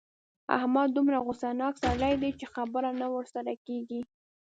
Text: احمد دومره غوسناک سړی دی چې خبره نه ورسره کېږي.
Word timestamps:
احمد 0.57 0.89
دومره 0.95 1.17
غوسناک 1.25 1.73
سړی 1.83 2.13
دی 2.21 2.31
چې 2.39 2.45
خبره 2.53 2.89
نه 3.01 3.07
ورسره 3.15 3.53
کېږي. 3.65 4.01